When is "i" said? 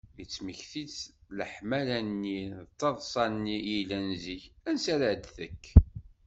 3.61-3.71